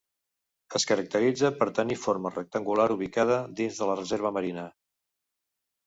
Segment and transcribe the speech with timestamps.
[0.79, 4.69] Es caracteritza per tenir forma rectangular ubicada dins de la reserva marina.